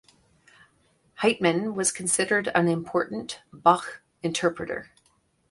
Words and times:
Heitmann 1.21 1.75
was 1.75 1.91
considered 1.91 2.47
an 2.55 2.67
important 2.67 3.41
Bach 3.53 4.01
interpreter. 4.23 4.89